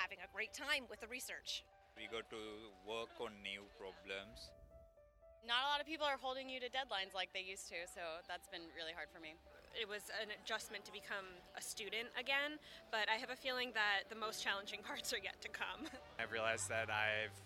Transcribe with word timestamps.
having 0.00 0.24
a 0.24 0.28
great 0.32 0.56
time 0.56 0.88
with 0.88 1.04
the 1.04 1.10
research. 1.12 1.60
We 1.92 2.08
got 2.08 2.24
to 2.32 2.40
work 2.88 3.12
on 3.20 3.36
new 3.44 3.68
problems. 3.76 4.48
Not 5.44 5.64
a 5.64 5.68
lot 5.68 5.80
of 5.80 5.84
people 5.84 6.08
are 6.08 6.16
holding 6.16 6.48
you 6.48 6.56
to 6.60 6.72
deadlines 6.72 7.12
like 7.12 7.32
they 7.36 7.44
used 7.44 7.68
to, 7.68 7.84
so 7.84 8.24
that's 8.24 8.48
been 8.48 8.64
really 8.72 8.96
hard 8.96 9.12
for 9.12 9.20
me. 9.20 9.36
It 9.76 9.84
was 9.84 10.08
an 10.20 10.32
adjustment 10.32 10.88
to 10.88 10.92
become 10.92 11.28
a 11.56 11.60
student 11.60 12.08
again, 12.16 12.56
but 12.88 13.12
I 13.12 13.20
have 13.20 13.28
a 13.28 13.36
feeling 13.36 13.76
that 13.76 14.08
the 14.08 14.16
most 14.16 14.40
challenging 14.40 14.80
parts 14.88 15.12
are 15.12 15.20
yet 15.20 15.36
to 15.44 15.52
come. 15.52 15.84
I've 16.16 16.32
realized 16.32 16.68
that 16.72 16.88
I've 16.88 17.36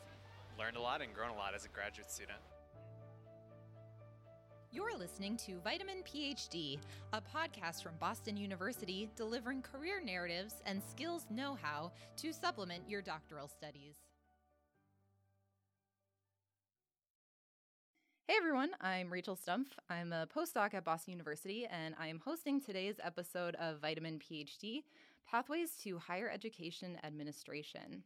learned 0.55 0.79
a 0.79 0.83
lot 0.83 1.03
and 1.03 1.11
grown 1.11 1.35
a 1.35 1.39
lot 1.39 1.55
as 1.55 1.67
a 1.67 1.73
graduate 1.75 2.11
student. 2.11 2.39
You're 4.75 4.99
listening 4.99 5.37
to 5.47 5.61
Vitamin 5.63 6.03
PhD, 6.03 6.79
a 7.13 7.21
podcast 7.21 7.81
from 7.81 7.93
Boston 8.01 8.37
University 8.37 9.09
delivering 9.15 9.63
career 9.63 10.03
narratives 10.05 10.55
and 10.67 10.83
skills 10.91 11.27
know 11.31 11.57
how 11.63 11.93
to 12.17 12.33
supplement 12.33 12.83
your 12.91 13.01
doctoral 13.01 13.47
studies. 13.47 13.95
Hey 18.27 18.35
everyone, 18.37 18.71
I'm 18.81 19.13
Rachel 19.13 19.37
Stumpf. 19.37 19.69
I'm 19.89 20.13
a 20.13 20.27
postdoc 20.27 20.75
at 20.75 20.85
Boston 20.85 21.13
University, 21.13 21.69
and 21.71 21.95
I 21.97 22.09
am 22.09 22.19
hosting 22.19 22.61
today's 22.61 22.97
episode 23.01 23.55
of 23.61 23.81
Vitamin 23.81 24.19
PhD 24.19 24.83
Pathways 25.25 25.71
to 25.85 25.99
Higher 25.99 26.29
Education 26.29 26.99
Administration. 27.05 28.03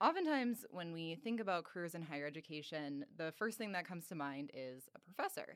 Oftentimes, 0.00 0.66
when 0.70 0.92
we 0.92 1.14
think 1.22 1.38
about 1.38 1.62
careers 1.62 1.94
in 1.94 2.02
higher 2.02 2.26
education, 2.26 3.04
the 3.16 3.32
first 3.38 3.58
thing 3.58 3.70
that 3.72 3.86
comes 3.86 4.08
to 4.08 4.16
mind 4.16 4.50
is 4.52 4.88
a 4.96 4.98
professor. 4.98 5.54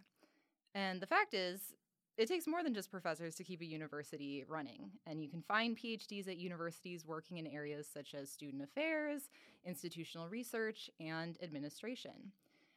And 0.78 1.00
the 1.00 1.08
fact 1.08 1.34
is, 1.34 1.74
it 2.16 2.28
takes 2.28 2.46
more 2.46 2.62
than 2.62 2.72
just 2.72 2.88
professors 2.88 3.34
to 3.34 3.42
keep 3.42 3.60
a 3.62 3.66
university 3.66 4.44
running. 4.46 4.92
And 5.06 5.20
you 5.20 5.28
can 5.28 5.42
find 5.42 5.76
PhDs 5.76 6.28
at 6.28 6.36
universities 6.36 7.04
working 7.04 7.38
in 7.38 7.48
areas 7.48 7.88
such 7.92 8.14
as 8.14 8.30
student 8.30 8.62
affairs, 8.62 9.22
institutional 9.64 10.28
research, 10.28 10.88
and 11.00 11.36
administration. 11.42 12.30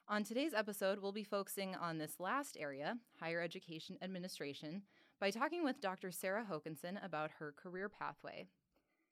On 0.08 0.24
today's 0.24 0.56
episode, 0.56 1.00
we'll 1.00 1.12
be 1.12 1.24
focusing 1.24 1.76
on 1.76 2.00
this 2.00 2.20
last 2.20 2.58
area, 2.60 2.98
higher 3.20 3.40
education 3.40 4.00
administration, 4.02 4.82
by 5.20 5.30
talking 5.30 5.64
with 5.64 5.80
Dr. 5.80 6.10
Sarah 6.10 6.48
Hokanson 6.52 7.04
about 7.06 7.30
her 7.38 7.54
career 7.56 7.88
pathway. 7.88 8.48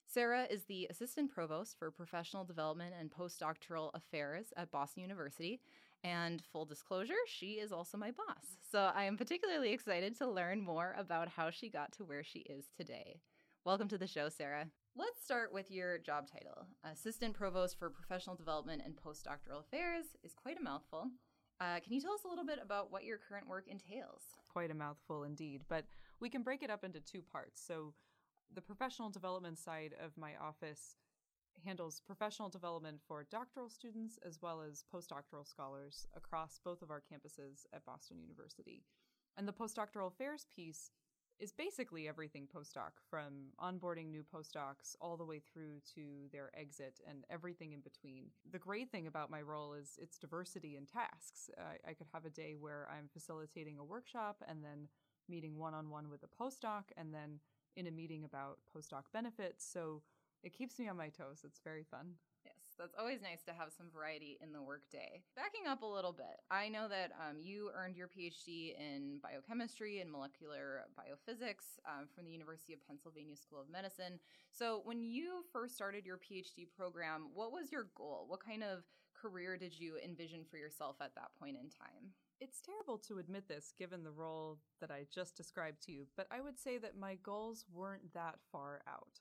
Sarah 0.08 0.48
is 0.50 0.64
the 0.64 0.88
Assistant 0.90 1.30
Provost 1.32 1.78
for 1.78 1.92
Professional 1.92 2.44
Development 2.44 2.96
and 3.00 3.12
Postdoctoral 3.12 3.92
Affairs 3.94 4.48
at 4.58 4.72
Boston 4.72 5.04
University. 5.04 5.60
And 6.04 6.42
full 6.54 6.66
disclosure, 6.66 7.14
she 7.28 7.54
is 7.54 7.72
also 7.72 7.98
my 7.98 8.12
boss. 8.12 8.58
So 8.72 8.90
I 8.96 9.04
am 9.04 9.18
particularly 9.18 9.74
excited 9.74 10.18
to 10.18 10.28
learn 10.28 10.62
more 10.62 10.96
about 10.98 11.28
how 11.28 11.50
she 11.50 11.70
got 11.70 11.92
to 11.94 12.06
where 12.06 12.24
she 12.24 12.40
is 12.40 12.66
today. 12.78 13.20
Welcome 13.66 13.90
to 13.90 13.98
the 13.98 14.08
show, 14.08 14.30
Sarah. 14.30 14.68
Let's 14.96 15.24
start 15.24 15.54
with 15.54 15.70
your 15.70 15.98
job 15.98 16.28
title. 16.32 16.66
Assistant 16.86 17.34
Provost 17.34 17.78
for 17.78 17.90
Professional 17.90 18.38
Development 18.38 18.82
and 18.84 18.96
Postdoctoral 18.96 19.60
Affairs 19.60 20.06
is 20.24 20.34
quite 20.34 20.58
a 20.58 20.64
mouthful. 20.64 21.08
Uh, 21.60 21.82
can 21.82 21.94
you 21.94 22.00
tell 22.00 22.14
us 22.14 22.24
a 22.26 22.30
little 22.30 22.46
bit 22.46 22.60
about 22.64 22.92
what 22.92 23.04
your 23.04 23.18
current 23.18 23.50
work 23.50 23.68
entails? 23.68 24.24
Quite 24.48 24.72
a 24.72 24.76
mouthful 24.76 25.24
indeed, 25.24 25.64
but 25.68 25.86
we 26.22 26.30
can 26.30 26.44
break 26.44 26.64
it 26.64 26.70
up 26.70 26.86
into 26.86 27.02
two 27.02 27.22
parts. 27.22 27.62
So, 27.66 27.94
the 28.56 28.62
professional 28.62 29.10
development 29.10 29.60
side 29.60 29.94
of 30.04 30.18
my 30.18 30.32
office 30.42 30.96
handles 31.64 32.02
professional 32.06 32.50
development 32.50 33.00
for 33.08 33.26
doctoral 33.30 33.70
students 33.70 34.18
as 34.26 34.40
well 34.42 34.62
as 34.62 34.84
postdoctoral 34.94 35.48
scholars 35.48 36.08
across 36.16 36.60
both 36.64 36.82
of 36.82 36.92
our 36.92 37.02
campuses 37.02 37.66
at 37.74 37.86
Boston 37.86 38.20
University. 38.20 38.84
And 39.38 39.48
the 39.48 39.54
postdoctoral 39.54 40.08
affairs 40.08 40.46
piece 40.54 40.92
is 41.40 41.54
basically 41.54 42.08
everything 42.08 42.48
postdoc 42.54 42.92
from 43.10 43.54
onboarding 43.62 44.12
new 44.12 44.24
postdocs 44.24 44.96
all 45.00 45.16
the 45.16 45.26
way 45.26 45.40
through 45.40 45.80
to 45.96 46.28
their 46.34 46.52
exit 46.54 47.00
and 47.08 47.24
everything 47.30 47.72
in 47.72 47.80
between. 47.80 48.26
The 48.52 48.60
great 48.60 48.92
thing 48.92 49.08
about 49.08 49.32
my 49.32 49.42
role 49.42 49.74
is 49.74 49.98
its 50.02 50.18
diversity 50.18 50.76
in 50.76 50.86
tasks. 50.86 51.50
I, 51.58 51.92
I 51.92 51.94
could 51.94 52.08
have 52.14 52.26
a 52.26 52.30
day 52.30 52.56
where 52.60 52.88
I'm 52.92 53.08
facilitating 53.12 53.78
a 53.80 53.86
workshop 53.86 54.44
and 54.48 54.64
then 54.64 54.90
meeting 55.30 55.58
one 55.58 55.74
on 55.74 55.90
one 55.90 56.10
with 56.10 56.24
a 56.24 56.44
postdoc 56.44 56.84
and 56.98 57.14
then 57.14 57.40
in 57.78 57.88
a 57.88 57.92
meeting 57.92 58.26
about 58.26 58.58
postdoc 58.76 59.04
benefits. 59.14 59.66
So 59.66 60.02
it 60.44 60.54
keeps 60.54 60.80
me 60.80 60.88
on 60.88 60.98
my 60.98 61.10
toes. 61.10 61.42
It's 61.44 61.60
very 61.64 61.84
fun. 61.84 62.14
Yes, 62.46 62.76
that's 62.78 62.96
always 62.98 63.22
nice 63.22 63.44
to 63.44 63.54
have 63.54 63.72
some 63.76 63.88
variety 63.94 64.38
in 64.42 64.54
the 64.54 64.62
workday. 64.62 65.22
Backing 65.36 65.68
up 65.68 65.82
a 65.82 65.86
little 65.86 66.14
bit, 66.14 66.40
I 66.50 66.70
know 66.70 66.88
that 66.88 67.12
um, 67.20 67.38
you 67.42 67.72
earned 67.76 67.98
your 67.98 68.08
PhD 68.08 68.76
in 68.80 69.20
biochemistry 69.22 70.00
and 70.00 70.12
molecular 70.12 70.86
biophysics 70.98 71.80
um, 71.86 72.08
from 72.16 72.26
the 72.26 72.32
University 72.32 72.74
of 72.74 72.86
Pennsylvania 72.88 73.36
School 73.36 73.60
of 73.62 73.70
Medicine. 73.70 74.20
So, 74.52 74.82
when 74.86 75.04
you 75.04 75.44
first 75.52 75.76
started 75.76 76.06
your 76.06 76.18
PhD 76.18 76.68
program, 76.76 77.30
what 77.34 77.52
was 77.52 77.72
your 77.72 77.88
goal? 77.96 78.26
What 78.28 78.44
kind 78.44 78.64
of 78.64 78.84
career 79.20 79.58
did 79.58 79.78
you 79.78 79.98
envision 80.04 80.46
for 80.50 80.58
yourself 80.58 80.96
at 81.02 81.16
that 81.16 81.32
point 81.40 81.58
in 81.58 81.70
time? 81.70 82.14
It's 82.40 82.62
terrible 82.62 82.98
to 83.00 83.20
admit 83.20 83.50
this 83.50 83.74
given 83.78 84.04
the 84.04 84.12
role 84.12 84.60
that 84.80 84.92
I 84.92 85.06
just 85.14 85.36
described 85.36 85.82
to 85.84 85.92
you, 85.92 86.08
but 86.16 86.28
I 86.32 86.40
would 86.40 86.58
say 86.58 86.78
that 86.78 86.98
my 86.98 87.16
goals 87.16 87.66
weren't 87.74 88.14
that 88.14 88.36
far 88.50 88.82
out. 88.88 89.20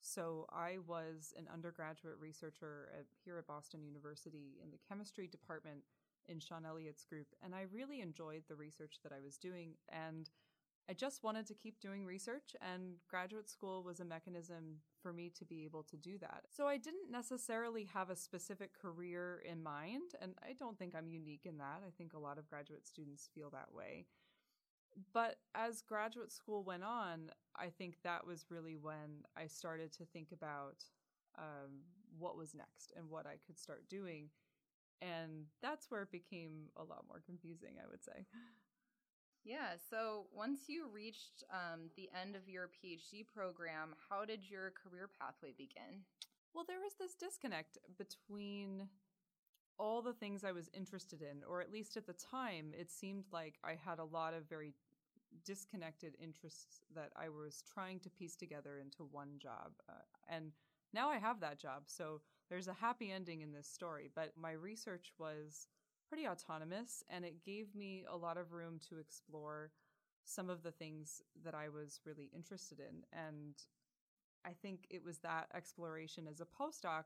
So 0.00 0.46
I 0.50 0.78
was 0.86 1.34
an 1.36 1.46
undergraduate 1.52 2.16
researcher 2.18 2.88
at, 2.98 3.06
here 3.24 3.38
at 3.38 3.46
Boston 3.46 3.82
University 3.84 4.58
in 4.62 4.70
the 4.70 4.78
chemistry 4.88 5.26
department 5.26 5.82
in 6.28 6.40
Sean 6.40 6.64
Elliott's 6.64 7.04
group, 7.04 7.26
and 7.42 7.54
I 7.54 7.64
really 7.72 8.00
enjoyed 8.00 8.44
the 8.48 8.54
research 8.54 8.96
that 9.02 9.12
I 9.12 9.20
was 9.20 9.36
doing. 9.36 9.74
And 9.88 10.30
I 10.88 10.92
just 10.92 11.22
wanted 11.22 11.46
to 11.46 11.54
keep 11.54 11.80
doing 11.80 12.04
research, 12.04 12.56
and 12.60 12.96
graduate 13.08 13.48
school 13.48 13.82
was 13.82 14.00
a 14.00 14.04
mechanism 14.04 14.78
for 15.00 15.12
me 15.12 15.30
to 15.38 15.44
be 15.44 15.64
able 15.64 15.82
to 15.84 15.96
do 15.96 16.18
that. 16.18 16.44
So 16.48 16.66
I 16.66 16.78
didn't 16.78 17.10
necessarily 17.10 17.84
have 17.94 18.10
a 18.10 18.16
specific 18.16 18.70
career 18.80 19.42
in 19.48 19.62
mind, 19.62 20.12
and 20.20 20.34
I 20.42 20.54
don't 20.58 20.78
think 20.78 20.94
I'm 20.96 21.08
unique 21.08 21.44
in 21.44 21.58
that. 21.58 21.82
I 21.86 21.90
think 21.96 22.12
a 22.12 22.18
lot 22.18 22.38
of 22.38 22.48
graduate 22.48 22.86
students 22.86 23.28
feel 23.34 23.50
that 23.50 23.72
way. 23.72 24.06
But 25.12 25.36
as 25.54 25.82
graduate 25.82 26.32
school 26.32 26.62
went 26.64 26.84
on, 26.84 27.30
I 27.56 27.68
think 27.68 27.96
that 28.02 28.26
was 28.26 28.46
really 28.50 28.76
when 28.76 29.24
I 29.36 29.46
started 29.46 29.92
to 29.94 30.04
think 30.04 30.32
about 30.32 30.84
um, 31.38 31.82
what 32.18 32.36
was 32.36 32.54
next 32.54 32.92
and 32.96 33.08
what 33.08 33.26
I 33.26 33.36
could 33.46 33.58
start 33.58 33.88
doing. 33.88 34.30
And 35.02 35.46
that's 35.62 35.90
where 35.90 36.02
it 36.02 36.10
became 36.10 36.68
a 36.76 36.84
lot 36.84 37.04
more 37.08 37.22
confusing, 37.24 37.76
I 37.82 37.88
would 37.88 38.04
say. 38.04 38.26
Yeah. 39.44 39.80
So 39.88 40.26
once 40.34 40.68
you 40.68 40.86
reached 40.92 41.44
um, 41.50 41.88
the 41.96 42.10
end 42.20 42.36
of 42.36 42.48
your 42.48 42.68
PhD 42.68 43.26
program, 43.26 43.94
how 44.10 44.24
did 44.24 44.48
your 44.48 44.72
career 44.72 45.08
pathway 45.18 45.52
begin? 45.56 46.04
Well, 46.54 46.64
there 46.66 46.80
was 46.80 46.94
this 46.98 47.14
disconnect 47.14 47.78
between 47.96 48.88
all 49.80 50.02
the 50.02 50.12
things 50.12 50.44
I 50.44 50.52
was 50.52 50.68
interested 50.74 51.22
in, 51.22 51.42
or 51.48 51.62
at 51.62 51.72
least 51.72 51.96
at 51.96 52.06
the 52.06 52.12
time, 52.12 52.72
it 52.78 52.90
seemed 52.90 53.24
like 53.32 53.54
I 53.64 53.78
had 53.82 53.98
a 53.98 54.04
lot 54.04 54.34
of 54.34 54.48
very 54.48 54.74
disconnected 55.44 56.16
interests 56.22 56.82
that 56.94 57.10
I 57.16 57.30
was 57.30 57.62
trying 57.72 57.98
to 58.00 58.10
piece 58.10 58.36
together 58.36 58.78
into 58.78 59.04
one 59.10 59.38
job. 59.38 59.72
Uh, 59.88 60.02
and 60.28 60.52
now 60.92 61.08
I 61.08 61.18
have 61.18 61.40
that 61.40 61.58
job. 61.58 61.84
So 61.86 62.20
there's 62.50 62.68
a 62.68 62.74
happy 62.74 63.10
ending 63.10 63.40
in 63.40 63.52
this 63.52 63.66
story. 63.66 64.10
But 64.14 64.32
my 64.36 64.52
research 64.52 65.12
was 65.18 65.68
pretty 66.08 66.26
autonomous 66.26 67.02
and 67.08 67.24
it 67.24 67.42
gave 67.42 67.74
me 67.74 68.04
a 68.12 68.16
lot 68.16 68.36
of 68.36 68.52
room 68.52 68.80
to 68.90 68.98
explore 68.98 69.70
some 70.24 70.50
of 70.50 70.62
the 70.62 70.72
things 70.72 71.22
that 71.42 71.54
I 71.54 71.68
was 71.68 72.00
really 72.04 72.30
interested 72.34 72.80
in. 72.80 73.04
And 73.12 73.54
I 74.44 74.50
think 74.50 74.86
it 74.90 75.02
was 75.02 75.18
that 75.18 75.46
exploration 75.54 76.26
as 76.28 76.40
a 76.40 76.44
postdoc 76.44 77.04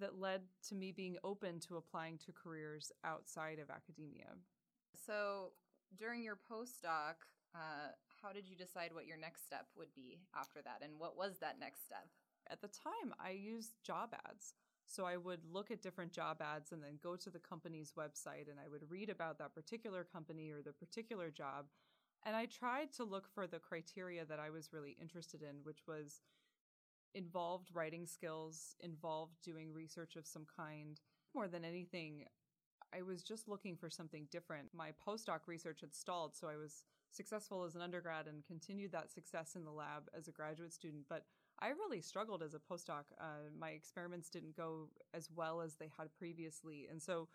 that 0.00 0.18
led 0.18 0.42
to 0.68 0.74
me 0.74 0.92
being 0.92 1.16
open 1.24 1.60
to 1.60 1.76
applying 1.76 2.18
to 2.18 2.32
careers 2.32 2.92
outside 3.04 3.58
of 3.58 3.70
academia. 3.70 4.34
So, 5.06 5.52
during 5.98 6.22
your 6.22 6.36
postdoc, 6.36 7.20
uh, 7.54 7.92
how 8.22 8.32
did 8.32 8.48
you 8.48 8.56
decide 8.56 8.94
what 8.94 9.06
your 9.06 9.18
next 9.18 9.44
step 9.44 9.66
would 9.76 9.94
be 9.94 10.20
after 10.34 10.60
that? 10.62 10.80
And 10.82 10.98
what 10.98 11.16
was 11.16 11.38
that 11.40 11.60
next 11.60 11.84
step? 11.84 12.08
At 12.50 12.60
the 12.60 12.68
time, 12.68 13.14
I 13.22 13.30
used 13.30 13.72
job 13.84 14.14
ads. 14.26 14.54
So 14.86 15.04
I 15.04 15.16
would 15.16 15.40
look 15.50 15.70
at 15.70 15.80
different 15.80 16.12
job 16.12 16.42
ads 16.42 16.72
and 16.72 16.82
then 16.82 16.98
go 17.02 17.16
to 17.16 17.30
the 17.30 17.38
company's 17.38 17.94
website 17.96 18.50
and 18.50 18.58
I 18.62 18.68
would 18.68 18.90
read 18.90 19.08
about 19.08 19.38
that 19.38 19.54
particular 19.54 20.04
company 20.04 20.50
or 20.50 20.60
the 20.60 20.72
particular 20.72 21.30
job. 21.30 21.66
And 22.24 22.36
I 22.36 22.46
tried 22.46 22.92
to 22.96 23.04
look 23.04 23.26
for 23.34 23.46
the 23.46 23.58
criteria 23.58 24.24
that 24.26 24.38
I 24.38 24.50
was 24.50 24.72
really 24.72 24.96
interested 25.00 25.42
in, 25.42 25.56
which 25.62 25.80
was 25.88 26.20
involved 27.14 27.70
writing 27.72 28.06
skills, 28.06 28.76
involved 28.80 29.36
doing 29.42 29.72
research 29.72 30.16
of 30.16 30.26
some 30.26 30.46
kind. 30.56 31.00
More 31.34 31.48
than 31.48 31.64
anything, 31.64 32.24
I 32.94 33.02
was 33.02 33.22
just 33.22 33.48
looking 33.48 33.76
for 33.76 33.88
something 33.88 34.28
different. 34.30 34.68
My 34.74 34.90
postdoc 35.06 35.40
research 35.46 35.80
had 35.80 35.94
stalled, 35.94 36.36
so 36.36 36.48
I 36.48 36.56
was 36.56 36.84
successful 37.10 37.64
as 37.64 37.74
an 37.74 37.82
undergrad 37.82 38.26
and 38.26 38.44
continued 38.44 38.92
that 38.92 39.10
success 39.10 39.54
in 39.54 39.64
the 39.64 39.70
lab 39.70 40.08
as 40.16 40.28
a 40.28 40.32
graduate 40.32 40.72
student. 40.72 41.04
But 41.08 41.24
I 41.60 41.68
really 41.68 42.00
struggled 42.00 42.42
as 42.42 42.54
a 42.54 42.58
postdoc. 42.58 43.04
Uh, 43.20 43.50
my 43.58 43.70
experiments 43.70 44.28
didn't 44.28 44.56
go 44.56 44.88
as 45.14 45.28
well 45.34 45.60
as 45.60 45.76
they 45.76 45.90
had 45.96 46.14
previously. 46.14 46.88
And 46.90 47.00
so 47.00 47.28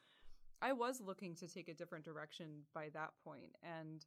I 0.62 0.74
was 0.74 1.02
looking 1.02 1.36
to 1.36 1.48
take 1.48 1.70
a 1.70 1.74
different 1.74 2.06
direction 2.06 2.64
by 2.74 2.90
that 2.94 3.12
point. 3.24 3.56
And 3.64 4.06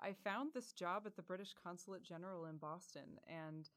I 0.00 0.14
found 0.24 0.50
this 0.52 0.72
job 0.72 1.04
at 1.06 1.16
the 1.16 1.22
British 1.22 1.54
Consulate 1.62 2.02
General 2.02 2.46
in 2.46 2.56
Boston. 2.56 3.20
And 3.28 3.68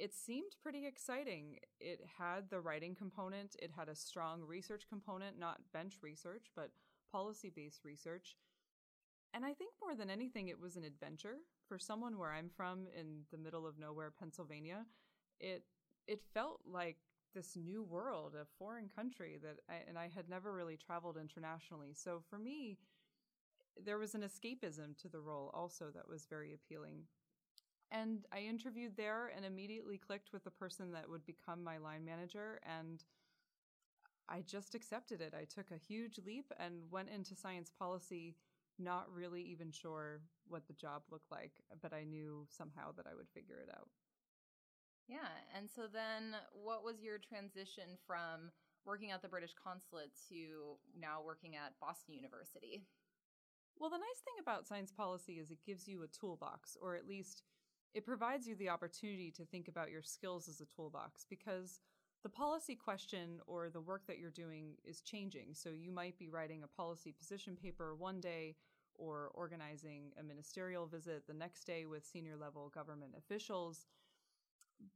it 0.00 0.14
seemed 0.14 0.56
pretty 0.62 0.86
exciting. 0.86 1.58
It 1.78 2.00
had 2.18 2.48
the 2.48 2.60
writing 2.60 2.94
component, 2.94 3.54
it 3.60 3.70
had 3.76 3.88
a 3.88 3.94
strong 3.94 4.40
research 4.42 4.86
component, 4.88 5.38
not 5.38 5.58
bench 5.74 5.98
research, 6.02 6.46
but 6.56 6.70
policy 7.12 7.52
based 7.54 7.84
research. 7.84 8.36
And 9.34 9.44
I 9.44 9.52
think 9.52 9.74
more 9.80 9.94
than 9.94 10.10
anything, 10.10 10.48
it 10.48 10.58
was 10.58 10.76
an 10.76 10.84
adventure. 10.84 11.36
For 11.68 11.78
someone 11.78 12.18
where 12.18 12.32
I'm 12.32 12.48
from 12.48 12.86
in 12.98 13.24
the 13.30 13.38
middle 13.38 13.66
of 13.66 13.78
nowhere, 13.78 14.10
Pennsylvania, 14.10 14.86
it 15.38 15.64
it 16.06 16.22
felt 16.34 16.60
like 16.66 16.96
this 17.34 17.54
new 17.54 17.82
world, 17.82 18.34
a 18.34 18.46
foreign 18.58 18.88
country 18.88 19.38
that 19.42 19.58
I, 19.68 19.88
and 19.88 19.98
I 19.98 20.08
had 20.08 20.28
never 20.28 20.52
really 20.52 20.76
traveled 20.76 21.16
internationally. 21.16 21.92
So 21.94 22.22
for 22.28 22.38
me, 22.38 22.78
there 23.84 23.98
was 23.98 24.14
an 24.14 24.22
escapism 24.22 24.96
to 25.02 25.08
the 25.08 25.20
role 25.20 25.50
also 25.54 25.90
that 25.94 26.08
was 26.08 26.26
very 26.26 26.54
appealing. 26.54 27.02
And 27.92 28.24
I 28.32 28.40
interviewed 28.40 28.96
there 28.96 29.32
and 29.34 29.44
immediately 29.44 29.98
clicked 29.98 30.32
with 30.32 30.44
the 30.44 30.50
person 30.50 30.92
that 30.92 31.08
would 31.10 31.26
become 31.26 31.64
my 31.64 31.78
line 31.78 32.04
manager 32.04 32.60
and 32.64 33.02
I 34.28 34.42
just 34.46 34.76
accepted 34.76 35.20
it. 35.20 35.34
I 35.34 35.44
took 35.44 35.72
a 35.72 35.76
huge 35.76 36.20
leap 36.24 36.52
and 36.58 36.88
went 36.90 37.08
into 37.10 37.34
science 37.34 37.72
policy 37.76 38.36
not 38.78 39.12
really 39.12 39.42
even 39.42 39.72
sure 39.72 40.22
what 40.46 40.66
the 40.68 40.72
job 40.72 41.02
looked 41.10 41.30
like, 41.30 41.52
but 41.82 41.92
I 41.92 42.04
knew 42.04 42.46
somehow 42.48 42.92
that 42.96 43.06
I 43.10 43.14
would 43.14 43.28
figure 43.34 43.58
it 43.60 43.68
out. 43.74 43.88
Yeah. 45.08 45.34
And 45.56 45.68
so 45.68 45.82
then 45.92 46.36
what 46.52 46.84
was 46.84 47.02
your 47.02 47.18
transition 47.18 47.98
from 48.06 48.52
working 48.86 49.10
at 49.10 49.20
the 49.20 49.28
British 49.28 49.52
consulate 49.52 50.12
to 50.28 50.78
now 50.98 51.20
working 51.24 51.56
at 51.56 51.74
Boston 51.80 52.14
University? 52.14 52.86
Well, 53.78 53.90
the 53.90 53.98
nice 53.98 54.22
thing 54.24 54.34
about 54.40 54.66
science 54.66 54.92
policy 54.92 55.34
is 55.34 55.50
it 55.50 55.64
gives 55.66 55.88
you 55.88 56.02
a 56.02 56.06
toolbox, 56.06 56.76
or 56.80 56.94
at 56.94 57.08
least 57.08 57.42
it 57.94 58.04
provides 58.04 58.46
you 58.46 58.54
the 58.56 58.68
opportunity 58.68 59.30
to 59.32 59.44
think 59.44 59.68
about 59.68 59.90
your 59.90 60.02
skills 60.02 60.48
as 60.48 60.60
a 60.60 60.66
toolbox 60.66 61.26
because 61.28 61.80
the 62.22 62.28
policy 62.28 62.74
question 62.74 63.40
or 63.46 63.70
the 63.70 63.80
work 63.80 64.06
that 64.06 64.18
you're 64.18 64.30
doing 64.30 64.74
is 64.84 65.00
changing. 65.00 65.54
So 65.54 65.70
you 65.70 65.90
might 65.90 66.18
be 66.18 66.28
writing 66.28 66.62
a 66.62 66.76
policy 66.76 67.12
position 67.18 67.56
paper 67.56 67.94
one 67.94 68.20
day 68.20 68.56
or 68.94 69.30
organizing 69.34 70.12
a 70.18 70.22
ministerial 70.22 70.86
visit 70.86 71.26
the 71.26 71.34
next 71.34 71.64
day 71.64 71.86
with 71.86 72.04
senior 72.04 72.36
level 72.36 72.70
government 72.74 73.14
officials 73.16 73.86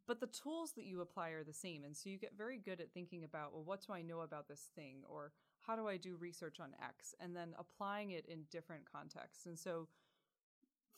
but 0.06 0.20
the 0.20 0.26
tools 0.26 0.72
that 0.72 0.84
you 0.84 1.00
apply 1.00 1.30
are 1.30 1.44
the 1.44 1.52
same. 1.52 1.84
And 1.84 1.96
so 1.96 2.08
you 2.08 2.18
get 2.18 2.36
very 2.36 2.58
good 2.58 2.80
at 2.80 2.92
thinking 2.92 3.24
about, 3.24 3.52
well, 3.52 3.64
what 3.64 3.86
do 3.86 3.92
I 3.92 4.02
know 4.02 4.20
about 4.20 4.48
this 4.48 4.70
thing? 4.74 5.02
Or 5.08 5.32
how 5.60 5.76
do 5.76 5.88
I 5.88 5.96
do 5.96 6.16
research 6.16 6.60
on 6.60 6.74
X? 6.82 7.14
And 7.20 7.34
then 7.34 7.54
applying 7.58 8.10
it 8.10 8.26
in 8.26 8.44
different 8.50 8.90
contexts. 8.90 9.46
And 9.46 9.58
so 9.58 9.88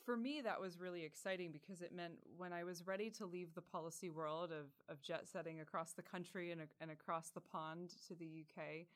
for 0.06 0.17
me, 0.17 0.41
that 0.41 0.61
was 0.61 0.81
really 0.81 1.05
exciting 1.05 1.53
because 1.53 1.82
it 1.82 1.94
meant 1.94 2.14
when 2.38 2.53
I 2.53 2.64
was 2.64 2.87
ready 2.87 3.11
to 3.11 3.26
leave 3.26 3.55
the 3.55 3.61
policy 3.61 4.08
world 4.08 4.53
of, 4.53 4.67
of 4.88 5.03
jet 5.03 5.29
setting 5.29 5.61
across 5.61 5.93
the 5.93 6.03
country 6.03 6.50
and, 6.53 6.62
and 6.81 6.91
across 6.91 7.29
the 7.29 7.41
pond 7.41 7.93
to 8.08 8.14
the 8.14 8.44
UK, 8.44 8.87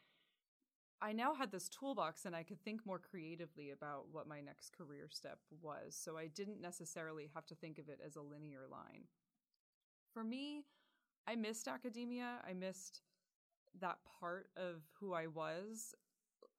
I 1.03 1.13
now 1.13 1.35
had 1.35 1.51
this 1.51 1.69
toolbox 1.69 2.25
and 2.25 2.35
I 2.35 2.45
could 2.45 2.63
think 2.63 2.87
more 2.87 2.99
creatively 2.99 3.71
about 3.71 4.07
what 4.13 4.27
my 4.27 4.41
next 4.41 4.73
career 4.73 5.09
step 5.11 5.39
was. 5.61 5.99
So 6.01 6.17
I 6.17 6.29
didn't 6.29 6.63
necessarily 6.63 7.29
have 7.35 7.47
to 7.47 7.55
think 7.55 7.79
of 7.79 7.89
it 7.89 8.01
as 8.07 8.17
a 8.17 8.23
linear 8.23 8.67
line 8.71 9.05
for 10.13 10.25
me, 10.25 10.65
I 11.27 11.37
missed 11.37 11.69
academia. 11.69 12.41
I 12.49 12.53
missed 12.53 13.03
that 13.81 13.99
part 14.21 14.49
of 14.57 14.83
who 14.99 15.13
I 15.15 15.27
was. 15.29 15.95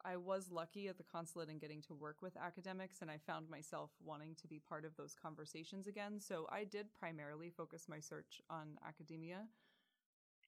I 0.06 0.18
was 0.18 0.51
lucky 0.51 0.88
at 0.88 0.98
the 0.98 1.03
consulate 1.03 1.50
in 1.50 1.57
getting 1.57 1.81
to 1.83 1.94
work 1.94 2.21
with 2.21 2.38
academics, 2.38 3.01
and 3.01 3.12
I 3.12 3.18
found 3.18 3.50
myself 3.50 3.92
wanting 4.03 4.36
to 4.42 4.48
be 4.48 4.59
part 4.59 4.86
of 4.86 4.95
those 4.95 5.15
conversations 5.15 5.88
again. 5.88 6.19
So 6.19 6.48
I 6.51 6.63
did 6.63 6.94
primarily 6.94 7.50
focus 7.50 7.86
my 7.88 8.00
search 8.00 8.42
on 8.50 8.77
academia. 8.88 9.48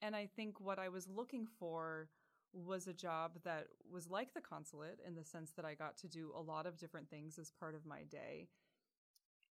And 0.01 0.15
I 0.15 0.27
think 0.35 0.59
what 0.59 0.79
I 0.79 0.89
was 0.89 1.07
looking 1.07 1.47
for 1.59 2.09
was 2.53 2.87
a 2.87 2.93
job 2.93 3.39
that 3.43 3.67
was 3.91 4.09
like 4.09 4.33
the 4.33 4.41
consulate 4.41 4.99
in 5.07 5.15
the 5.15 5.23
sense 5.23 5.51
that 5.51 5.65
I 5.65 5.73
got 5.73 5.97
to 5.99 6.07
do 6.07 6.31
a 6.35 6.41
lot 6.41 6.65
of 6.65 6.77
different 6.77 7.09
things 7.09 7.39
as 7.39 7.51
part 7.51 7.73
of 7.73 7.85
my 7.85 8.03
day. 8.03 8.47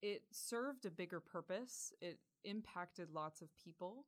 It 0.02 0.22
served 0.30 0.86
a 0.86 0.90
bigger 0.90 1.18
purpose. 1.20 1.92
It 2.00 2.18
impacted 2.44 3.10
lots 3.10 3.42
of 3.42 3.48
people. 3.56 4.04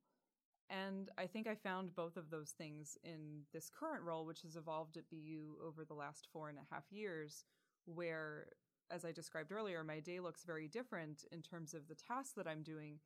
And 0.68 1.10
I 1.16 1.26
think 1.26 1.46
I 1.46 1.54
found 1.54 1.94
both 1.94 2.16
of 2.16 2.30
those 2.30 2.50
things 2.50 2.98
in 3.04 3.42
this 3.52 3.70
current 3.70 4.02
role, 4.02 4.26
which 4.26 4.42
has 4.42 4.56
evolved 4.56 4.96
at 4.96 5.08
BU 5.10 5.56
over 5.64 5.84
the 5.84 5.94
last 5.94 6.26
four 6.32 6.48
and 6.48 6.58
a 6.58 6.74
half 6.74 6.84
years, 6.90 7.44
where, 7.84 8.48
as 8.90 9.04
I 9.04 9.12
described 9.12 9.52
earlier, 9.52 9.84
my 9.84 10.00
day 10.00 10.18
looks 10.18 10.44
very 10.44 10.66
different 10.66 11.24
in 11.30 11.40
terms 11.40 11.72
of 11.72 11.86
the 11.86 11.94
tasks 11.94 12.34
that 12.36 12.48
I'm 12.48 12.62
doing. 12.62 12.98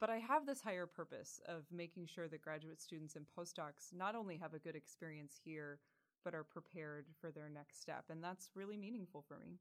But 0.00 0.10
I 0.10 0.18
have 0.18 0.44
this 0.44 0.60
higher 0.60 0.86
purpose 0.86 1.40
of 1.46 1.64
making 1.72 2.06
sure 2.06 2.28
that 2.28 2.42
graduate 2.42 2.82
students 2.82 3.16
and 3.16 3.24
postdocs 3.38 3.94
not 3.94 4.14
only 4.14 4.36
have 4.36 4.52
a 4.52 4.58
good 4.58 4.76
experience 4.76 5.40
here, 5.42 5.78
but 6.24 6.34
are 6.34 6.44
prepared 6.44 7.06
for 7.20 7.30
their 7.30 7.48
next 7.48 7.80
step. 7.80 8.04
And 8.10 8.22
that's 8.22 8.50
really 8.54 8.76
meaningful 8.76 9.24
for 9.26 9.38
me. 9.38 9.58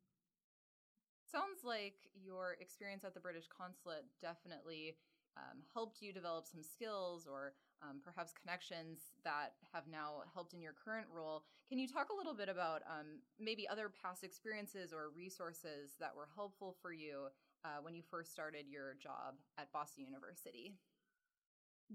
Sounds 1.32 1.64
like 1.64 2.10
your 2.14 2.58
experience 2.60 3.04
at 3.06 3.14
the 3.14 3.20
British 3.20 3.46
consulate 3.48 4.06
definitely 4.20 4.96
um, 5.38 5.60
helped 5.74 6.02
you 6.02 6.14
develop 6.14 6.46
some 6.46 6.64
skills 6.64 7.28
or 7.30 7.54
um, 7.84 8.00
perhaps 8.04 8.34
connections 8.34 9.12
that 9.24 9.54
have 9.74 9.84
now 9.92 10.24
helped 10.34 10.54
in 10.54 10.62
your 10.62 10.74
current 10.74 11.08
role. 11.14 11.44
Can 11.70 11.78
you 11.78 11.88
talk 11.88 12.10
a 12.10 12.16
little 12.16 12.34
bit 12.34 12.50
about 12.50 12.82
um, 12.88 13.20
maybe 13.40 13.68
other 13.68 13.92
past 14.02 14.24
experiences 14.24 14.94
or 14.94 15.10
resources 15.16 15.96
that 16.00 16.16
were 16.16 16.28
helpful 16.36 16.76
for 16.82 16.94
you 16.94 17.28
uh, 17.64 17.82
when 17.82 17.94
you 17.94 18.04
first 18.10 18.32
started 18.32 18.66
your 18.70 18.96
job 19.02 19.36
at 19.58 19.72
Boston 19.72 20.06
University? 20.06 20.76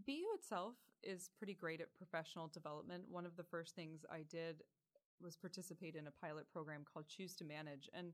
BU 0.07 0.23
itself 0.35 0.75
is 1.03 1.31
pretty 1.37 1.55
great 1.55 1.81
at 1.81 1.95
professional 1.97 2.49
development. 2.49 3.05
One 3.11 3.27
of 3.27 3.37
the 3.37 3.45
first 3.45 3.75
things 3.75 4.05
I 4.11 4.23
did 4.29 4.63
was 5.23 5.37
participate 5.37 5.97
in 5.97 6.07
a 6.07 6.27
pilot 6.27 6.51
program 6.53 6.85
called 6.91 7.09
Choose 7.09 7.35
to 7.37 7.45
Manage. 7.45 7.89
And 7.93 8.13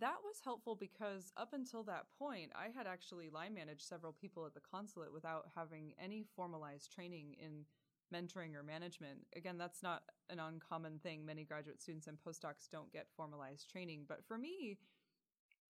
that 0.00 0.16
was 0.24 0.40
helpful 0.42 0.74
because 0.74 1.32
up 1.36 1.52
until 1.52 1.82
that 1.84 2.06
point, 2.18 2.52
I 2.54 2.68
had 2.76 2.86
actually 2.86 3.30
line 3.30 3.54
managed 3.54 3.82
several 3.82 4.12
people 4.12 4.46
at 4.46 4.54
the 4.54 4.60
consulate 4.60 5.12
without 5.12 5.46
having 5.54 5.92
any 6.02 6.24
formalized 6.36 6.92
training 6.92 7.36
in 7.40 7.64
mentoring 8.12 8.54
or 8.54 8.62
management. 8.62 9.20
Again, 9.36 9.58
that's 9.58 9.82
not 9.82 10.02
an 10.30 10.38
uncommon 10.38 10.98
thing. 10.98 11.24
Many 11.24 11.44
graduate 11.44 11.80
students 11.80 12.06
and 12.06 12.18
postdocs 12.18 12.68
don't 12.70 12.92
get 12.92 13.06
formalized 13.16 13.70
training. 13.70 14.04
But 14.08 14.24
for 14.26 14.38
me, 14.38 14.78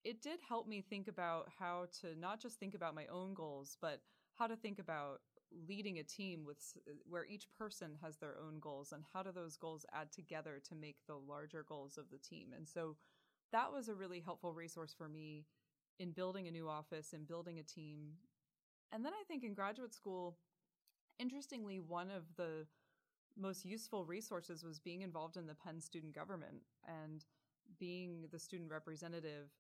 it 0.05 0.23
did 0.23 0.41
help 0.47 0.69
me 0.69 0.83
think 0.83 1.09
about 1.09 1.49
how 1.59 1.87
to 2.01 2.19
not 2.19 2.41
just 2.41 2.59
think 2.59 2.75
about 2.75 2.95
my 2.95 3.07
own 3.07 3.35
goals, 3.35 3.77
but 3.81 4.01
how 4.35 4.47
to 4.47 4.57
think 4.57 4.79
about 4.79 5.21
leading 5.69 5.99
a 5.99 6.03
team 6.03 6.45
with 6.45 6.59
uh, 6.89 6.93
where 7.09 7.27
each 7.27 7.47
person 7.57 7.93
has 8.03 8.17
their 8.17 8.37
own 8.39 8.59
goals 8.59 8.93
and 8.93 9.05
how 9.13 9.23
do 9.23 9.31
those 9.33 9.57
goals 9.57 9.87
add 9.93 10.11
together 10.11 10.61
to 10.69 10.75
make 10.75 10.97
the 11.07 11.15
larger 11.15 11.65
goals 11.69 11.97
of 11.97 12.11
the 12.11 12.19
team. 12.19 12.49
And 12.57 12.69
so 12.69 12.97
that 13.53 13.73
was 13.73 13.89
a 13.89 13.95
really 13.95 14.21
helpful 14.21 14.53
resource 14.53 14.95
for 14.97 15.09
me 15.09 15.47
in 15.99 16.11
building 16.11 16.49
a 16.49 16.51
new 16.51 16.69
office 16.69 17.13
and 17.13 17.27
building 17.27 17.59
a 17.59 17.63
team. 17.63 18.15
And 18.93 19.05
then 19.05 19.13
I 19.13 19.25
think 19.25 19.45
in 19.45 19.55
graduate 19.55 19.95
school, 19.95 20.37
interestingly, 21.19 21.81
one 21.81 22.11
of 22.11 22.25
the 22.37 22.67
most 23.37 23.65
useful 23.65 24.05
resources 24.05 24.65
was 24.65 24.79
being 24.79 25.03
involved 25.03 25.37
in 25.37 25.47
the 25.47 25.55
Penn 25.55 25.81
student 25.81 26.15
government 26.15 26.63
and 26.87 27.25
being 27.79 28.27
the 28.31 28.39
student 28.39 28.71
representative 28.71 29.51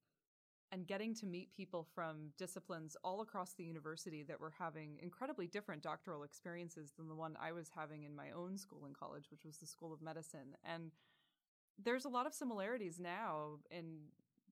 and 0.72 0.86
getting 0.86 1.14
to 1.14 1.26
meet 1.26 1.52
people 1.52 1.86
from 1.94 2.30
disciplines 2.36 2.96
all 3.04 3.20
across 3.20 3.52
the 3.52 3.64
university 3.64 4.22
that 4.24 4.40
were 4.40 4.52
having 4.58 4.98
incredibly 5.00 5.46
different 5.46 5.82
doctoral 5.82 6.24
experiences 6.24 6.92
than 6.96 7.08
the 7.08 7.14
one 7.14 7.36
I 7.40 7.52
was 7.52 7.70
having 7.74 8.02
in 8.02 8.16
my 8.16 8.30
own 8.36 8.56
school 8.58 8.84
and 8.84 8.96
college, 8.96 9.26
which 9.30 9.44
was 9.44 9.58
the 9.58 9.66
School 9.66 9.92
of 9.92 10.02
Medicine. 10.02 10.56
And 10.64 10.90
there's 11.82 12.04
a 12.04 12.08
lot 12.08 12.26
of 12.26 12.34
similarities 12.34 12.98
now 13.00 13.58
in 13.70 13.98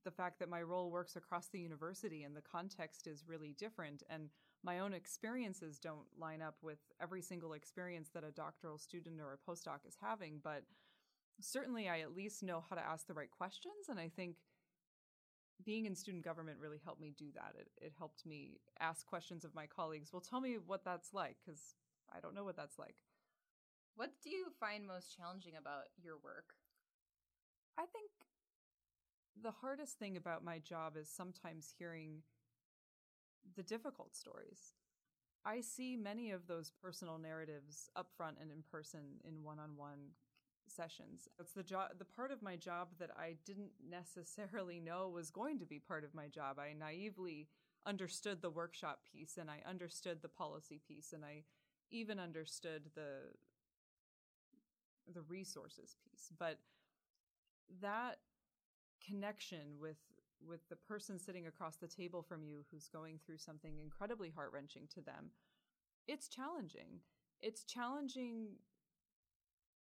the 0.04 0.10
fact 0.10 0.38
that 0.40 0.48
my 0.48 0.62
role 0.62 0.90
works 0.90 1.16
across 1.16 1.48
the 1.48 1.60
university 1.60 2.24
and 2.24 2.36
the 2.36 2.42
context 2.42 3.06
is 3.06 3.24
really 3.26 3.54
different 3.58 4.02
and 4.10 4.30
my 4.64 4.80
own 4.80 4.92
experiences 4.92 5.78
don't 5.78 6.06
line 6.18 6.42
up 6.42 6.56
with 6.62 6.78
every 7.00 7.22
single 7.22 7.52
experience 7.52 8.10
that 8.12 8.24
a 8.24 8.32
doctoral 8.32 8.78
student 8.78 9.20
or 9.20 9.32
a 9.32 9.50
postdoc 9.50 9.78
is 9.86 9.96
having 10.00 10.40
but 10.42 10.64
certainly 11.40 11.88
i 11.88 12.00
at 12.00 12.16
least 12.16 12.42
know 12.42 12.62
how 12.68 12.74
to 12.74 12.84
ask 12.84 13.06
the 13.06 13.14
right 13.14 13.30
questions 13.30 13.88
and 13.88 14.00
i 14.00 14.08
think 14.08 14.36
being 15.64 15.86
in 15.86 15.94
student 15.94 16.24
government 16.24 16.58
really 16.60 16.80
helped 16.84 17.00
me 17.00 17.14
do 17.16 17.26
that. 17.34 17.54
It, 17.58 17.68
it 17.80 17.92
helped 17.96 18.26
me 18.26 18.58
ask 18.80 19.06
questions 19.06 19.44
of 19.44 19.54
my 19.54 19.66
colleagues 19.66 20.12
well 20.12 20.20
tell 20.20 20.40
me 20.40 20.56
what 20.66 20.84
that's 20.84 21.12
like 21.12 21.36
because 21.44 21.76
i 22.14 22.20
don't 22.20 22.34
know 22.34 22.44
what 22.44 22.56
that's 22.56 22.78
like. 22.78 22.96
What 23.94 24.10
do 24.22 24.30
you 24.30 24.46
find 24.58 24.86
most 24.86 25.14
challenging 25.14 25.52
about 25.60 25.84
your 26.02 26.16
work 26.16 26.54
I 27.78 27.86
think 27.86 28.10
the 29.40 29.50
hardest 29.50 29.98
thing 29.98 30.16
about 30.16 30.44
my 30.44 30.58
job 30.58 30.96
is 30.96 31.08
sometimes 31.08 31.72
hearing 31.78 32.22
the 33.56 33.62
difficult 33.62 34.14
stories. 34.14 34.74
I 35.44 35.60
see 35.60 35.96
many 35.96 36.30
of 36.30 36.46
those 36.46 36.70
personal 36.70 37.18
narratives 37.18 37.90
up 37.96 38.08
front 38.16 38.36
and 38.40 38.50
in 38.50 38.62
person 38.70 39.00
in 39.26 39.42
one-on-one 39.42 40.12
sessions. 40.68 41.28
It's 41.40 41.52
the 41.52 41.62
job 41.64 41.90
the 41.98 42.04
part 42.04 42.30
of 42.30 42.42
my 42.42 42.56
job 42.56 42.88
that 42.98 43.10
I 43.18 43.36
didn't 43.44 43.72
necessarily 43.88 44.80
know 44.80 45.08
was 45.08 45.30
going 45.30 45.58
to 45.58 45.66
be 45.66 45.80
part 45.80 46.04
of 46.04 46.14
my 46.14 46.28
job. 46.28 46.58
I 46.58 46.72
naively 46.78 47.48
understood 47.84 48.40
the 48.40 48.50
workshop 48.50 49.00
piece 49.12 49.36
and 49.38 49.50
I 49.50 49.68
understood 49.68 50.22
the 50.22 50.28
policy 50.28 50.80
piece 50.86 51.12
and 51.12 51.24
I 51.24 51.42
even 51.90 52.20
understood 52.20 52.90
the 52.94 53.32
the 55.12 55.22
resources 55.22 55.96
piece. 56.04 56.30
But 56.38 56.58
that 57.80 58.18
connection 59.04 59.78
with 59.80 59.96
with 60.44 60.68
the 60.68 60.76
person 60.76 61.18
sitting 61.18 61.46
across 61.46 61.76
the 61.76 61.86
table 61.86 62.20
from 62.20 62.42
you 62.42 62.64
who's 62.70 62.88
going 62.88 63.18
through 63.24 63.38
something 63.38 63.78
incredibly 63.80 64.28
heart-wrenching 64.28 64.88
to 64.92 65.00
them 65.00 65.30
it's 66.06 66.28
challenging. 66.28 67.00
It's 67.40 67.64
challenging 67.64 68.56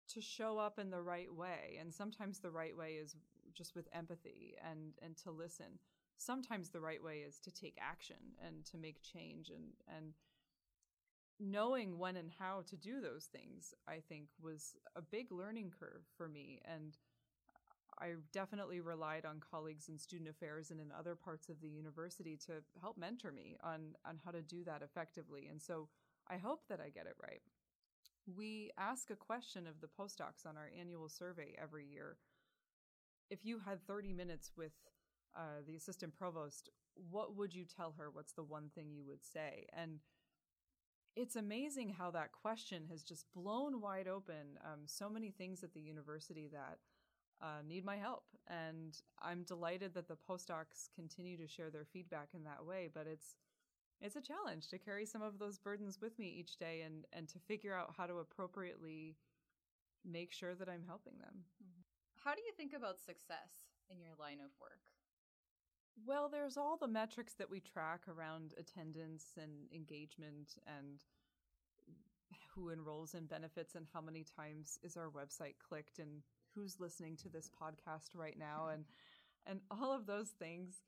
to 0.08 0.20
show 0.20 0.58
up 0.58 0.78
in 0.78 0.90
the 0.90 1.02
right 1.02 1.32
way 1.32 1.76
and 1.78 1.92
sometimes 1.92 2.38
the 2.38 2.50
right 2.50 2.76
way 2.76 2.92
is 2.92 3.14
just 3.54 3.74
with 3.74 3.88
empathy 3.92 4.54
and 4.66 4.94
and 5.02 5.16
to 5.18 5.30
listen. 5.30 5.78
Sometimes 6.16 6.70
the 6.70 6.80
right 6.80 7.02
way 7.02 7.18
is 7.18 7.38
to 7.40 7.50
take 7.50 7.76
action 7.80 8.16
and 8.44 8.64
to 8.66 8.78
make 8.78 9.02
change 9.02 9.50
and 9.50 9.72
and 9.94 10.14
knowing 11.40 11.98
when 11.98 12.16
and 12.16 12.30
how 12.38 12.64
to 12.66 12.76
do 12.76 13.00
those 13.00 13.26
things 13.26 13.72
i 13.86 14.00
think 14.08 14.26
was 14.42 14.74
a 14.96 15.00
big 15.00 15.30
learning 15.30 15.70
curve 15.78 16.02
for 16.16 16.28
me 16.28 16.60
and 16.64 16.96
I 18.00 18.12
definitely 18.32 18.80
relied 18.80 19.24
on 19.24 19.40
colleagues 19.50 19.88
in 19.88 19.98
student 19.98 20.28
affairs 20.28 20.70
and 20.70 20.80
in 20.80 20.92
other 20.96 21.14
parts 21.14 21.48
of 21.48 21.60
the 21.60 21.68
university 21.68 22.36
to 22.46 22.54
help 22.80 22.96
mentor 22.96 23.32
me 23.32 23.56
on, 23.62 23.94
on 24.06 24.18
how 24.24 24.30
to 24.30 24.42
do 24.42 24.64
that 24.64 24.82
effectively. 24.82 25.48
And 25.50 25.60
so 25.60 25.88
I 26.28 26.36
hope 26.36 26.62
that 26.68 26.80
I 26.80 26.90
get 26.90 27.06
it 27.06 27.16
right. 27.22 27.40
We 28.36 28.70
ask 28.78 29.10
a 29.10 29.16
question 29.16 29.66
of 29.66 29.80
the 29.80 29.88
postdocs 29.88 30.46
on 30.46 30.56
our 30.56 30.70
annual 30.78 31.08
survey 31.08 31.54
every 31.60 31.86
year. 31.86 32.18
If 33.30 33.44
you 33.44 33.60
had 33.64 33.86
30 33.86 34.12
minutes 34.12 34.52
with 34.56 34.72
uh, 35.36 35.62
the 35.66 35.76
assistant 35.76 36.14
provost, 36.14 36.70
what 37.10 37.36
would 37.36 37.54
you 37.54 37.64
tell 37.64 37.94
her? 37.98 38.10
What's 38.10 38.32
the 38.32 38.42
one 38.42 38.70
thing 38.74 38.90
you 38.92 39.04
would 39.06 39.24
say? 39.24 39.66
And 39.76 40.00
it's 41.16 41.36
amazing 41.36 41.94
how 41.98 42.10
that 42.12 42.32
question 42.32 42.84
has 42.90 43.02
just 43.02 43.26
blown 43.34 43.80
wide 43.80 44.08
open 44.08 44.58
um, 44.64 44.80
so 44.86 45.08
many 45.08 45.30
things 45.30 45.64
at 45.64 45.74
the 45.74 45.80
university 45.80 46.48
that 46.52 46.78
uh, 47.42 47.62
need 47.66 47.84
my 47.84 47.96
help. 47.96 48.24
And 48.48 48.96
I'm 49.20 49.42
delighted 49.42 49.94
that 49.94 50.08
the 50.08 50.16
postdocs 50.16 50.88
continue 50.94 51.36
to 51.36 51.46
share 51.46 51.70
their 51.70 51.84
feedback 51.84 52.28
in 52.34 52.44
that 52.44 52.64
way. 52.64 52.88
But 52.92 53.06
it's 53.06 53.36
it's 54.00 54.16
a 54.16 54.20
challenge 54.20 54.68
to 54.68 54.78
carry 54.78 55.04
some 55.04 55.22
of 55.22 55.38
those 55.38 55.58
burdens 55.58 55.98
with 56.00 56.18
me 56.18 56.26
each 56.26 56.56
day 56.56 56.82
and 56.82 57.04
and 57.12 57.28
to 57.28 57.38
figure 57.38 57.74
out 57.74 57.94
how 57.96 58.06
to 58.06 58.18
appropriately 58.18 59.16
make 60.04 60.32
sure 60.32 60.54
that 60.54 60.68
I'm 60.68 60.84
helping 60.86 61.18
them. 61.18 61.44
Mm-hmm. 61.62 61.82
How 62.24 62.34
do 62.34 62.42
you 62.46 62.52
think 62.56 62.72
about 62.74 63.00
success 63.00 63.70
in 63.90 64.00
your 64.00 64.12
line 64.18 64.40
of 64.40 64.50
work? 64.60 64.80
Well, 66.06 66.28
there's 66.28 66.56
all 66.56 66.76
the 66.76 66.86
metrics 66.86 67.34
that 67.34 67.50
we 67.50 67.60
track 67.60 68.02
around 68.08 68.54
attendance 68.58 69.32
and 69.36 69.66
engagement 69.74 70.58
and 70.66 71.02
who 72.54 72.70
enrolls 72.70 73.14
in 73.14 73.26
benefits 73.26 73.74
and 73.74 73.86
how 73.92 74.00
many 74.00 74.24
times 74.24 74.78
is 74.82 74.96
our 74.96 75.10
website 75.10 75.54
clicked 75.66 75.98
and 75.98 76.22
who's 76.58 76.80
listening 76.80 77.16
to 77.16 77.28
this 77.28 77.50
podcast 77.60 78.14
right 78.14 78.38
now 78.38 78.68
and 78.72 78.84
and 79.46 79.60
all 79.70 79.92
of 79.92 80.06
those 80.06 80.30
things 80.38 80.82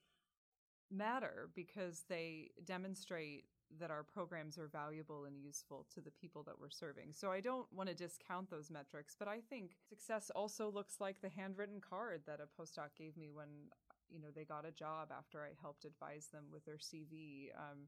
matter 0.90 1.48
because 1.54 2.04
they 2.08 2.50
demonstrate 2.64 3.44
that 3.78 3.90
our 3.90 4.02
programs 4.02 4.58
are 4.58 4.66
valuable 4.66 5.24
and 5.26 5.38
useful 5.40 5.86
to 5.94 6.00
the 6.00 6.10
people 6.10 6.42
that 6.42 6.58
we're 6.58 6.70
serving. 6.70 7.12
So 7.12 7.30
I 7.30 7.40
don't 7.40 7.72
want 7.72 7.88
to 7.88 7.94
discount 7.94 8.50
those 8.50 8.70
metrics, 8.70 9.14
but 9.16 9.28
I 9.28 9.38
think 9.48 9.76
success 9.88 10.30
also 10.34 10.70
looks 10.70 10.96
like 11.00 11.20
the 11.20 11.28
handwritten 11.28 11.80
card 11.80 12.22
that 12.26 12.40
a 12.40 12.60
postdoc 12.60 12.88
gave 12.98 13.16
me 13.16 13.30
when 13.32 13.48
you 14.08 14.18
know 14.18 14.28
they 14.34 14.44
got 14.44 14.66
a 14.66 14.72
job 14.72 15.10
after 15.16 15.40
I 15.40 15.50
helped 15.60 15.84
advise 15.84 16.26
them 16.32 16.46
with 16.52 16.64
their 16.64 16.78
CV. 16.78 17.50
Um, 17.56 17.86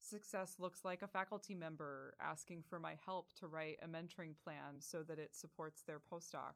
success 0.00 0.54
looks 0.58 0.86
like 0.86 1.02
a 1.02 1.08
faculty 1.08 1.54
member 1.54 2.14
asking 2.18 2.62
for 2.62 2.78
my 2.80 2.94
help 3.04 3.34
to 3.34 3.46
write 3.46 3.78
a 3.82 3.86
mentoring 3.86 4.34
plan 4.42 4.78
so 4.78 5.02
that 5.02 5.18
it 5.18 5.36
supports 5.36 5.82
their 5.82 6.00
postdoc 6.00 6.54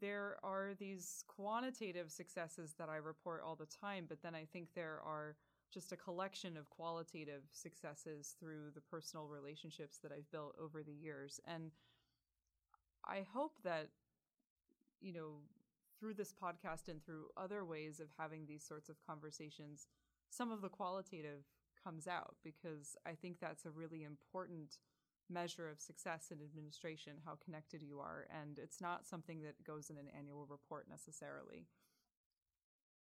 there 0.00 0.36
are 0.42 0.72
these 0.78 1.24
quantitative 1.28 2.10
successes 2.10 2.74
that 2.78 2.88
I 2.88 2.96
report 2.96 3.42
all 3.44 3.56
the 3.56 3.66
time, 3.66 4.06
but 4.08 4.22
then 4.22 4.34
I 4.34 4.46
think 4.52 4.68
there 4.74 5.00
are 5.04 5.36
just 5.72 5.92
a 5.92 5.96
collection 5.96 6.56
of 6.56 6.70
qualitative 6.70 7.42
successes 7.52 8.36
through 8.38 8.70
the 8.74 8.80
personal 8.80 9.26
relationships 9.26 9.98
that 10.02 10.12
I've 10.12 10.30
built 10.30 10.54
over 10.62 10.82
the 10.82 10.92
years. 10.92 11.40
And 11.46 11.72
I 13.06 13.24
hope 13.32 13.58
that, 13.64 13.88
you 15.00 15.12
know, 15.12 15.34
through 15.98 16.14
this 16.14 16.32
podcast 16.32 16.88
and 16.88 17.04
through 17.04 17.26
other 17.36 17.64
ways 17.64 18.00
of 18.00 18.08
having 18.18 18.46
these 18.46 18.64
sorts 18.64 18.88
of 18.88 18.96
conversations, 19.06 19.88
some 20.30 20.50
of 20.50 20.62
the 20.62 20.68
qualitative 20.68 21.44
comes 21.82 22.06
out 22.06 22.36
because 22.42 22.96
I 23.06 23.12
think 23.12 23.38
that's 23.40 23.64
a 23.66 23.70
really 23.70 24.04
important 24.04 24.78
measure 25.30 25.68
of 25.68 25.80
success 25.80 26.30
in 26.30 26.38
administration, 26.44 27.14
how 27.24 27.36
connected 27.42 27.82
you 27.82 27.98
are. 28.00 28.26
And 28.30 28.58
it's 28.58 28.80
not 28.80 29.06
something 29.06 29.42
that 29.42 29.64
goes 29.64 29.90
in 29.90 29.96
an 29.96 30.08
annual 30.16 30.46
report 30.46 30.86
necessarily. 30.88 31.66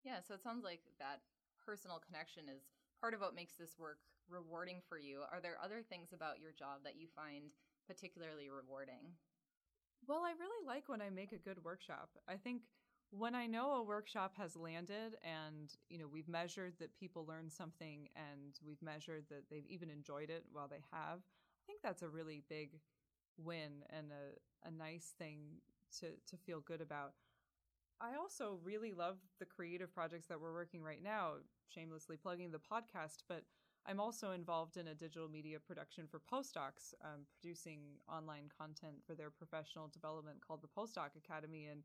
Yeah, 0.04 0.20
so 0.26 0.34
it 0.34 0.44
sounds 0.44 0.64
like 0.64 0.82
that 1.00 1.22
personal 1.64 2.02
connection 2.06 2.50
is 2.50 2.64
part 3.00 3.14
of 3.14 3.22
what 3.22 3.36
makes 3.36 3.54
this 3.54 3.78
work 3.78 4.00
rewarding 4.30 4.82
for 4.88 4.98
you. 4.98 5.22
Are 5.32 5.42
there 5.42 5.58
other 5.64 5.82
things 5.82 6.14
about 6.14 6.40
your 6.40 6.52
job 6.52 6.82
that 6.84 6.98
you 6.98 7.08
find 7.16 7.52
particularly 7.88 8.50
rewarding? 8.50 9.14
Well, 10.08 10.24
I 10.26 10.32
really 10.32 10.66
like 10.66 10.90
when 10.90 11.02
I 11.02 11.10
make 11.10 11.32
a 11.32 11.38
good 11.38 11.64
workshop. 11.64 12.10
I 12.28 12.36
think 12.36 12.64
when 13.12 13.36
I 13.36 13.46
know 13.46 13.74
a 13.74 13.84
workshop 13.84 14.34
has 14.38 14.56
landed 14.56 15.18
and, 15.22 15.72
you 15.90 16.00
know, 16.00 16.08
we've 16.08 16.30
measured 16.30 16.74
that 16.80 16.96
people 16.96 17.26
learned 17.26 17.52
something 17.52 18.08
and 18.16 18.58
we've 18.66 18.82
measured 18.82 19.26
that 19.30 19.50
they've 19.50 19.68
even 19.68 19.90
enjoyed 19.90 20.30
it 20.30 20.46
while 20.52 20.68
they 20.68 20.84
have, 20.92 21.20
think 21.72 21.82
that's 21.82 22.02
a 22.02 22.10
really 22.10 22.44
big 22.50 22.80
win 23.38 23.84
and 23.90 24.08
a, 24.12 24.68
a 24.68 24.72
nice 24.72 25.14
thing 25.18 25.40
to, 26.00 26.08
to 26.30 26.36
feel 26.36 26.60
good 26.60 26.82
about. 26.82 27.14
I 28.02 28.18
also 28.20 28.60
really 28.64 28.92
love 28.92 29.18
the 29.40 29.46
creative 29.46 29.94
projects 29.94 30.28
that 30.28 30.42
we're 30.42 30.54
working 30.54 30.84
right 30.84 31.02
now, 31.02 31.36
shamelessly 31.74 32.18
plugging 32.18 32.52
the 32.52 32.60
podcast, 32.60 33.24
but 33.30 33.44
I'm 33.86 34.02
also 34.02 34.32
involved 34.32 34.76
in 34.76 34.90
a 34.90 34.96
digital 34.96 35.30
media 35.30 35.60
production 35.60 36.08
for 36.10 36.20
postdocs, 36.20 36.94
um, 37.06 37.22
producing 37.32 37.80
online 38.12 38.50
content 38.58 38.96
for 39.08 39.16
their 39.16 39.30
professional 39.30 39.88
development 39.88 40.40
called 40.46 40.62
the 40.62 40.68
Postdoc 40.68 41.16
Academy. 41.16 41.68
And 41.72 41.84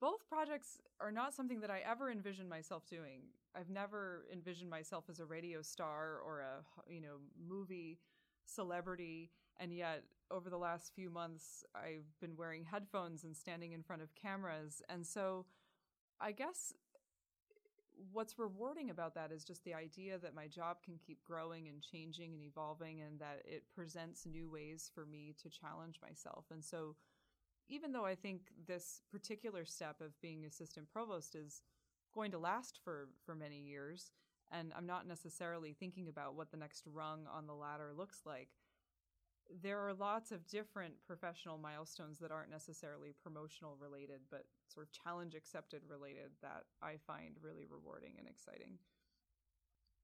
both 0.00 0.28
projects 0.28 0.78
are 1.00 1.10
not 1.10 1.34
something 1.34 1.60
that 1.60 1.70
I 1.70 1.80
ever 1.88 2.10
envisioned 2.10 2.48
myself 2.48 2.86
doing. 2.86 3.22
I've 3.56 3.70
never 3.70 4.26
envisioned 4.32 4.70
myself 4.70 5.04
as 5.10 5.20
a 5.20 5.24
radio 5.24 5.62
star 5.62 6.20
or 6.24 6.40
a 6.40 6.92
you 6.92 7.00
know 7.00 7.16
movie 7.48 7.98
celebrity 8.44 9.30
and 9.58 9.72
yet 9.72 10.04
over 10.30 10.50
the 10.50 10.58
last 10.58 10.92
few 10.94 11.10
months 11.10 11.64
I've 11.74 12.06
been 12.20 12.36
wearing 12.36 12.64
headphones 12.64 13.24
and 13.24 13.36
standing 13.36 13.72
in 13.72 13.82
front 13.82 14.02
of 14.02 14.14
cameras. 14.14 14.82
And 14.88 15.06
so 15.06 15.46
I 16.20 16.32
guess 16.32 16.72
what's 18.12 18.38
rewarding 18.38 18.90
about 18.90 19.14
that 19.14 19.30
is 19.30 19.44
just 19.44 19.64
the 19.64 19.74
idea 19.74 20.18
that 20.18 20.34
my 20.34 20.46
job 20.46 20.78
can 20.82 20.98
keep 21.06 21.22
growing 21.24 21.68
and 21.68 21.82
changing 21.82 22.32
and 22.32 22.42
evolving 22.42 23.02
and 23.02 23.18
that 23.20 23.42
it 23.44 23.64
presents 23.74 24.26
new 24.26 24.50
ways 24.50 24.90
for 24.94 25.04
me 25.04 25.34
to 25.42 25.48
challenge 25.48 26.00
myself. 26.02 26.46
And 26.50 26.64
so 26.64 26.96
even 27.68 27.92
though 27.92 28.04
I 28.04 28.14
think 28.14 28.48
this 28.66 29.02
particular 29.10 29.64
step 29.64 30.00
of 30.00 30.20
being 30.20 30.44
assistant 30.44 30.90
provost 30.90 31.34
is 31.34 31.62
going 32.14 32.30
to 32.32 32.38
last 32.38 32.80
for 32.82 33.08
for 33.24 33.34
many 33.34 33.58
years 33.58 34.10
and 34.52 34.72
I'm 34.76 34.86
not 34.86 35.06
necessarily 35.08 35.72
thinking 35.72 36.08
about 36.08 36.34
what 36.34 36.50
the 36.50 36.56
next 36.56 36.84
rung 36.86 37.26
on 37.32 37.46
the 37.46 37.54
ladder 37.54 37.92
looks 37.96 38.20
like. 38.26 38.48
There 39.62 39.80
are 39.80 39.92
lots 39.92 40.30
of 40.30 40.46
different 40.46 40.94
professional 41.04 41.58
milestones 41.58 42.18
that 42.20 42.30
aren't 42.30 42.50
necessarily 42.50 43.14
promotional 43.22 43.76
related, 43.80 44.20
but 44.30 44.44
sort 44.68 44.86
of 44.86 44.92
challenge 44.92 45.34
accepted 45.34 45.82
related 45.88 46.30
that 46.42 46.64
I 46.80 46.96
find 47.06 47.34
really 47.42 47.66
rewarding 47.68 48.14
and 48.18 48.28
exciting. 48.28 48.78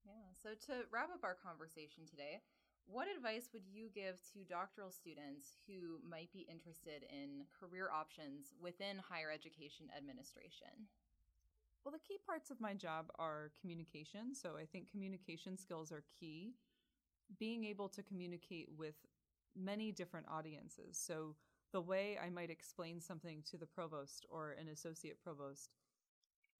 Yeah, 0.05 0.33
so 0.33 0.49
to 0.67 0.85
wrap 0.91 1.09
up 1.13 1.23
our 1.23 1.35
conversation 1.35 2.03
today, 2.09 2.41
what 2.85 3.07
advice 3.07 3.49
would 3.53 3.65
you 3.69 3.89
give 3.93 4.17
to 4.33 4.41
doctoral 4.49 4.91
students 4.91 5.61
who 5.67 6.01
might 6.01 6.33
be 6.33 6.47
interested 6.49 7.05
in 7.09 7.45
career 7.53 7.89
options 7.93 8.53
within 8.59 8.97
higher 8.97 9.29
education 9.29 9.85
administration? 9.95 10.89
Well, 11.89 11.97
the 11.97 12.07
key 12.07 12.19
parts 12.23 12.51
of 12.51 12.61
my 12.61 12.75
job 12.75 13.07
are 13.17 13.49
communication. 13.59 14.35
So 14.35 14.51
I 14.55 14.65
think 14.65 14.91
communication 14.91 15.57
skills 15.57 15.91
are 15.91 16.03
key. 16.19 16.53
Being 17.39 17.65
able 17.65 17.89
to 17.89 18.03
communicate 18.03 18.67
with 18.77 18.93
many 19.59 19.91
different 19.91 20.27
audiences. 20.31 21.01
So 21.03 21.33
the 21.73 21.81
way 21.81 22.19
I 22.23 22.29
might 22.29 22.51
explain 22.51 23.01
something 23.01 23.41
to 23.49 23.57
the 23.57 23.65
provost 23.65 24.27
or 24.29 24.51
an 24.51 24.67
associate 24.67 25.17
provost 25.23 25.71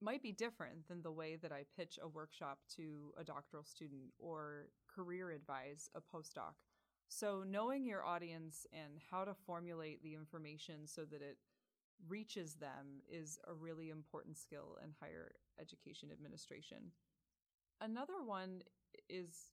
might 0.01 0.24
be 0.24 0.31
different 0.31 0.88
than 0.88 1.03
the 1.03 1.12
way 1.12 1.36
that 1.36 1.51
I 1.51 1.65
pitch 1.77 2.00
a 2.01 2.07
workshop 2.07 2.57
to 2.77 3.13
a 3.15 3.24
doctoral 3.24 3.63
student 3.63 4.09
or 4.17 4.69
career 4.88 5.29
advise 5.29 5.91
a 5.93 6.01
postdoc. 6.01 6.55
So, 7.07 7.43
knowing 7.48 7.86
your 7.86 8.03
audience 8.03 8.65
and 8.74 9.00
how 9.12 9.25
to 9.25 9.36
formulate 9.45 10.01
the 10.01 10.15
information 10.15 10.88
so 10.88 11.05
that 11.05 11.21
it 11.21 11.38
reaches 12.08 12.56
them 12.56 13.01
is 13.10 13.39
a 13.48 13.53
really 13.53 13.89
important 13.89 14.38
skill 14.38 14.77
in 14.84 14.91
higher 15.00 15.32
education 15.60 16.10
administration. 16.12 16.91
another 17.82 18.22
one 18.25 18.62
is 19.10 19.51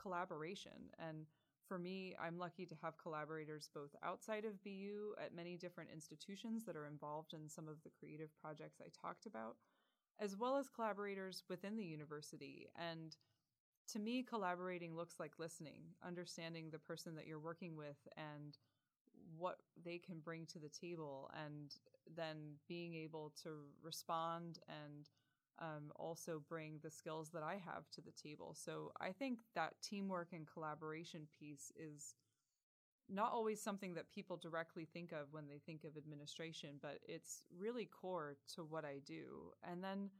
collaboration. 0.00 0.90
And 0.98 1.26
for 1.66 1.78
me, 1.78 2.14
I'm 2.20 2.38
lucky 2.38 2.64
to 2.66 2.74
have 2.82 2.98
collaborators 2.98 3.68
both 3.74 3.94
outside 4.02 4.44
of 4.44 4.62
BU 4.62 5.14
at 5.22 5.34
many 5.34 5.56
different 5.56 5.90
institutions 5.92 6.64
that 6.64 6.76
are 6.76 6.86
involved 6.86 7.34
in 7.34 7.48
some 7.48 7.68
of 7.68 7.82
the 7.82 7.90
creative 7.90 8.30
projects 8.40 8.80
I 8.80 8.88
talked 9.06 9.26
about, 9.26 9.56
as 10.18 10.36
well 10.36 10.56
as 10.56 10.68
collaborators 10.68 11.42
within 11.48 11.76
the 11.76 11.84
university. 11.84 12.68
And 12.76 13.16
to 13.92 13.98
me, 13.98 14.22
collaborating 14.22 14.96
looks 14.96 15.20
like 15.20 15.38
listening, 15.38 15.82
understanding 16.06 16.70
the 16.70 16.78
person 16.78 17.14
that 17.16 17.26
you're 17.26 17.38
working 17.38 17.76
with 17.76 17.96
and 18.16 18.56
what 19.38 19.58
they 19.84 19.98
can 19.98 20.18
bring 20.20 20.46
to 20.46 20.58
the 20.58 20.68
table, 20.68 21.30
and 21.46 21.74
then 22.16 22.56
being 22.68 22.94
able 22.94 23.32
to 23.42 23.50
respond 23.82 24.58
and 24.68 25.08
um, 25.60 25.92
also 25.96 26.42
bring 26.48 26.78
the 26.82 26.90
skills 26.90 27.30
that 27.30 27.42
I 27.42 27.60
have 27.64 27.90
to 27.92 28.00
the 28.00 28.12
table. 28.12 28.54
So 28.54 28.92
I 29.00 29.10
think 29.12 29.40
that 29.54 29.74
teamwork 29.82 30.28
and 30.32 30.46
collaboration 30.46 31.26
piece 31.38 31.72
is 31.76 32.14
not 33.08 33.32
always 33.32 33.60
something 33.60 33.94
that 33.94 34.10
people 34.10 34.36
directly 34.36 34.84
think 34.84 35.12
of 35.12 35.32
when 35.32 35.48
they 35.48 35.58
think 35.64 35.84
of 35.84 35.96
administration, 35.96 36.78
but 36.80 36.98
it's 37.02 37.42
really 37.58 37.86
core 37.86 38.36
to 38.54 38.62
what 38.62 38.84
I 38.84 39.00
do. 39.06 39.52
And 39.68 39.82
then 39.82 40.10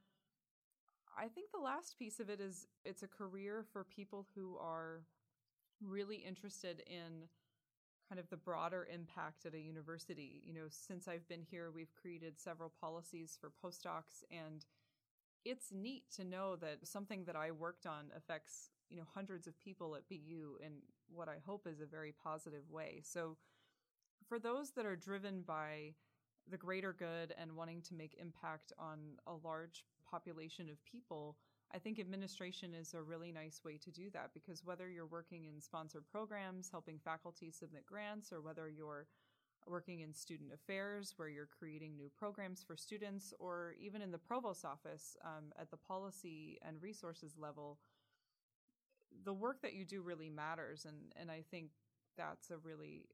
I 1.16 1.28
think 1.28 1.50
the 1.52 1.60
last 1.60 1.98
piece 1.98 2.18
of 2.18 2.30
it 2.30 2.40
is 2.40 2.66
it's 2.84 3.02
a 3.02 3.08
career 3.08 3.64
for 3.72 3.84
people 3.84 4.26
who 4.34 4.56
are 4.58 5.02
really 5.82 6.16
interested 6.16 6.82
in 6.86 7.28
kind 8.08 8.18
of 8.18 8.28
the 8.30 8.36
broader 8.36 8.88
impact 8.92 9.44
at 9.44 9.54
a 9.54 9.58
university. 9.58 10.42
You 10.44 10.54
know, 10.54 10.66
since 10.70 11.08
I've 11.08 11.28
been 11.28 11.42
here, 11.42 11.70
we've 11.70 11.94
created 12.00 12.40
several 12.40 12.72
policies 12.80 13.36
for 13.40 13.50
postdocs 13.64 14.24
and 14.30 14.64
it's 15.44 15.72
neat 15.72 16.04
to 16.16 16.24
know 16.24 16.56
that 16.56 16.86
something 16.86 17.24
that 17.24 17.36
I 17.36 17.50
worked 17.52 17.86
on 17.86 18.06
affects, 18.16 18.70
you 18.90 18.96
know, 18.96 19.04
hundreds 19.14 19.46
of 19.46 19.58
people 19.58 19.94
at 19.94 20.08
BU 20.08 20.58
in 20.64 20.72
what 21.08 21.28
I 21.28 21.36
hope 21.46 21.66
is 21.66 21.80
a 21.80 21.86
very 21.86 22.12
positive 22.12 22.68
way. 22.70 23.00
So 23.02 23.36
for 24.26 24.38
those 24.38 24.72
that 24.72 24.84
are 24.84 24.96
driven 24.96 25.42
by 25.42 25.94
the 26.50 26.56
greater 26.56 26.92
good 26.92 27.34
and 27.40 27.52
wanting 27.52 27.82
to 27.82 27.94
make 27.94 28.16
impact 28.20 28.72
on 28.78 28.98
a 29.26 29.34
large 29.46 29.84
population 30.10 30.68
of 30.68 30.84
people, 30.84 31.36
I 31.74 31.78
think 31.78 31.98
administration 31.98 32.74
is 32.74 32.94
a 32.94 33.02
really 33.02 33.30
nice 33.30 33.60
way 33.64 33.78
to 33.84 33.90
do 33.90 34.08
that 34.14 34.30
because 34.32 34.64
whether 34.64 34.88
you're 34.88 35.06
working 35.06 35.44
in 35.44 35.60
sponsored 35.60 36.04
programs, 36.10 36.70
helping 36.70 36.98
faculty 36.98 37.50
submit 37.50 37.84
grants, 37.84 38.32
or 38.32 38.40
whether 38.40 38.68
you're 38.68 39.06
working 39.66 40.00
in 40.00 40.14
student 40.14 40.50
affairs 40.52 41.12
where 41.16 41.28
you're 41.28 41.48
creating 41.58 41.96
new 41.96 42.10
programs 42.16 42.62
for 42.62 42.76
students, 42.76 43.34
or 43.38 43.74
even 43.80 44.00
in 44.00 44.10
the 44.10 44.18
provost 44.18 44.64
office 44.64 45.16
um, 45.24 45.52
at 45.60 45.70
the 45.70 45.76
policy 45.76 46.58
and 46.66 46.82
resources 46.82 47.34
level, 47.38 47.78
the 49.24 49.34
work 49.34 49.60
that 49.62 49.74
you 49.74 49.84
do 49.84 50.00
really 50.00 50.30
matters. 50.30 50.86
And, 50.86 50.96
and 51.16 51.30
I 51.30 51.44
think 51.50 51.70
that's 52.16 52.50
a 52.50 52.56
really 52.58 53.06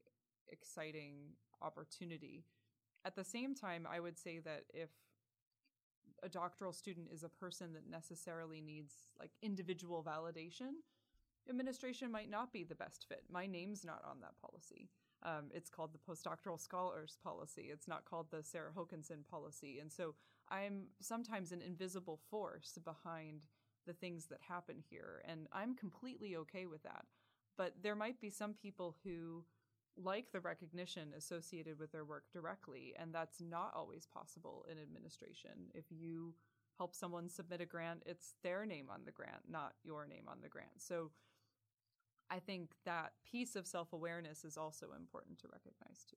exciting 0.49 1.35
opportunity. 1.61 2.45
At 3.05 3.17
the 3.17 3.25
same 3.25 3.55
time, 3.55 3.87
I 3.91 4.01
would 4.01 4.19
say 4.19 4.39
that 4.41 4.65
if 4.73 4.91
a 6.23 6.29
doctoral 6.29 6.73
student 6.73 7.09
is 7.13 7.23
a 7.23 7.29
person 7.29 7.73
that 7.75 7.89
necessarily 7.89 8.61
needs 8.61 8.95
like 9.19 9.31
individual 9.43 10.03
validation, 10.03 10.73
administration 11.49 12.11
might 12.11 12.31
not 12.31 12.53
be 12.53 12.65
the 12.65 12.75
best 12.75 13.07
fit. 13.09 13.25
My 13.31 13.47
name's 13.47 13.85
not 13.85 14.03
on 14.09 14.21
that 14.21 14.41
policy. 14.41 14.89
Um, 15.23 15.51
it's 15.53 15.71
called 15.71 15.93
the 15.93 16.13
postdoctoral 16.13 16.61
scholars 16.61 17.19
policy. 17.23 17.69
It's 17.73 17.89
not 17.89 18.05
called 18.05 18.31
the 18.31 18.43
Sarah 18.43 18.73
Hokanson 18.77 19.27
policy. 19.31 19.79
And 19.81 19.91
so 19.91 20.15
I'm 20.51 20.89
sometimes 21.01 21.53
an 21.53 21.63
invisible 21.63 22.21
force 22.31 22.79
behind 22.85 23.43
the 23.87 23.95
things 23.95 24.27
that 24.27 24.41
happen 24.47 24.77
here. 24.91 25.23
And 25.27 25.47
I'm 25.53 25.75
completely 25.75 26.37
okay 26.37 26.67
with 26.67 26.83
that. 26.83 27.05
But 27.57 27.75
there 27.83 27.95
might 27.95 28.21
be 28.21 28.31
some 28.31 28.55
people 28.55 28.97
who 29.05 29.45
like 30.03 30.33
the 30.33 30.41
recognition 30.41 31.13
associated 31.17 31.79
with 31.79 31.93
their 31.93 32.05
work 32.05 32.25
directly, 32.33 32.95
and 32.99 33.15
that's 33.15 33.41
not 33.41 33.73
always 33.75 34.07
possible 34.07 34.65
in 34.71 34.79
administration. 34.79 35.71
If 35.75 35.85
you 35.91 36.35
help 36.79 36.95
someone 36.95 37.29
submit 37.29 37.61
a 37.61 37.67
grant, 37.67 38.03
it's 38.07 38.35
their 38.43 38.67
name 38.67 38.87
on 38.91 39.03
the 39.05 39.13
grant, 39.13 39.43
not 39.49 39.75
your 39.85 40.07
name 40.07 40.25
on 40.29 40.39
the 40.43 40.49
grant. 40.49 40.81
So 40.81 41.11
I 42.31 42.39
think 42.39 42.73
that 42.85 43.13
piece 43.25 43.55
of 43.55 43.67
self 43.67 43.93
awareness 43.93 44.45
is 44.45 44.57
also 44.57 44.89
important 44.97 45.39
to 45.41 45.49
recognize 45.49 46.05
too. 46.09 46.17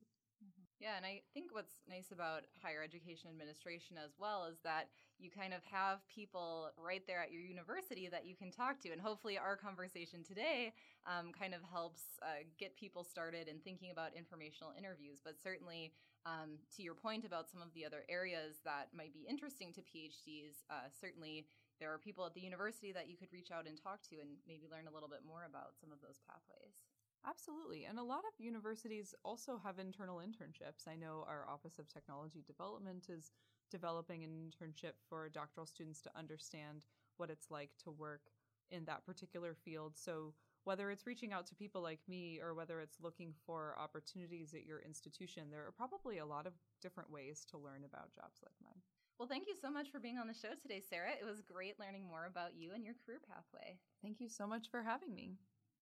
Yeah, 0.80 0.94
and 0.96 1.06
I 1.06 1.22
think 1.34 1.50
what's 1.58 1.82
nice 1.90 2.12
about 2.14 2.46
higher 2.62 2.84
education 2.84 3.32
administration 3.34 3.98
as 3.98 4.14
well 4.20 4.46
is 4.46 4.60
that 4.62 4.90
you 5.18 5.32
kind 5.34 5.50
of 5.52 5.66
have 5.66 6.06
people 6.08 6.70
right 6.78 7.02
there 7.08 7.20
at 7.20 7.32
your 7.32 7.42
university 7.42 8.08
that 8.10 8.28
you 8.30 8.36
can 8.36 8.52
talk 8.52 8.80
to. 8.82 8.92
And 8.94 9.02
hopefully, 9.02 9.40
our 9.40 9.58
conversation 9.58 10.22
today 10.22 10.74
um, 11.10 11.34
kind 11.34 11.56
of 11.56 11.66
helps 11.66 12.22
uh, 12.22 12.46
get 12.60 12.78
people 12.78 13.04
started 13.04 13.48
in 13.48 13.58
thinking 13.58 13.90
about 13.90 14.14
informational 14.14 14.72
interviews. 14.78 15.18
But 15.24 15.42
certainly, 15.42 15.94
um, 16.30 16.62
to 16.76 16.84
your 16.84 16.94
point 16.94 17.26
about 17.26 17.50
some 17.50 17.64
of 17.64 17.74
the 17.74 17.84
other 17.84 18.06
areas 18.08 18.62
that 18.64 18.94
might 18.94 19.14
be 19.14 19.26
interesting 19.28 19.74
to 19.74 19.82
PhDs, 19.82 20.62
uh, 20.70 20.94
certainly 20.94 21.48
there 21.80 21.92
are 21.92 21.98
people 21.98 22.26
at 22.26 22.36
the 22.36 22.42
university 22.42 22.92
that 22.92 23.10
you 23.10 23.18
could 23.18 23.34
reach 23.34 23.50
out 23.50 23.66
and 23.66 23.82
talk 23.82 24.04
to 24.14 24.22
and 24.22 24.38
maybe 24.48 24.70
learn 24.70 24.86
a 24.86 24.94
little 24.94 25.10
bit 25.10 25.26
more 25.26 25.50
about 25.50 25.74
some 25.82 25.90
of 25.92 26.02
those 26.06 26.22
pathways. 26.30 26.86
Absolutely. 27.26 27.86
And 27.86 28.00
a 28.00 28.04
lot 28.04 28.20
of 28.20 28.44
universities 28.44 29.14
also 29.24 29.60
have 29.64 29.80
internal 29.80 30.18
internships. 30.20 30.88
I 30.88 30.96
know 30.96 31.26
our 31.28 31.46
Office 31.48 31.78
of 31.78 31.88
Technology 31.88 32.42
Development 32.46 33.06
is 33.10 33.32
developing 33.70 34.24
an 34.24 34.32
internship 34.32 34.94
for 35.10 35.28
doctoral 35.30 35.66
students 35.66 36.02
to 36.02 36.18
understand 36.18 36.86
what 37.18 37.30
it's 37.30 37.52
like 37.52 37.72
to 37.84 37.92
work 37.92 38.22
in 38.72 38.86
that 38.86 39.06
particular 39.06 39.54
field. 39.54 39.98
So, 39.98 40.34
whether 40.64 40.92
it's 40.92 41.08
reaching 41.08 41.32
out 41.32 41.46
to 41.48 41.56
people 41.56 41.82
like 41.82 42.02
me 42.10 42.42
or 42.42 42.54
whether 42.54 42.82
it's 42.82 43.00
looking 43.02 43.34
for 43.46 43.74
opportunities 43.80 44.54
at 44.54 44.66
your 44.66 44.80
institution, 44.82 45.50
there 45.50 45.66
are 45.66 45.72
probably 45.72 46.18
a 46.18 46.26
lot 46.26 46.46
of 46.46 46.54
different 46.82 47.10
ways 47.10 47.46
to 47.50 47.58
learn 47.58 47.86
about 47.86 48.14
jobs 48.14 48.42
like 48.44 48.56
mine. 48.62 48.82
Well, 49.18 49.30
thank 49.30 49.48
you 49.48 49.56
so 49.56 49.72
much 49.72 49.90
for 49.92 50.00
being 50.00 50.18
on 50.18 50.28
the 50.28 50.34
show 50.34 50.56
today, 50.62 50.82
Sarah. 50.82 51.12
It 51.12 51.26
was 51.26 51.42
great 51.42 51.80
learning 51.80 52.06
more 52.06 52.26
about 52.26 52.56
you 52.56 52.72
and 52.74 52.84
your 52.84 52.96
career 53.06 53.22
pathway. 53.28 53.80
Thank 54.02 54.20
you 54.20 54.28
so 54.28 54.46
much 54.46 54.70
for 54.70 54.84
having 54.84 55.16
me. 55.16 55.38